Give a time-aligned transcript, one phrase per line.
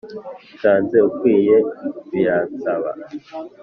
[0.53, 1.57] nsanze ukwiye
[2.11, 2.91] biransaaba,